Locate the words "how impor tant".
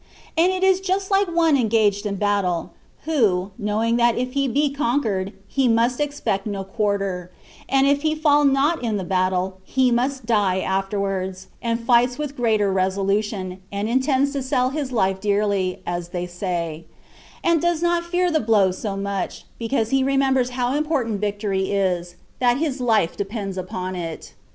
20.57-21.21